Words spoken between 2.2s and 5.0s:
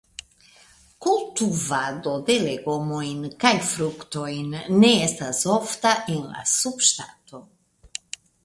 de legomojn kaj fruktojn ne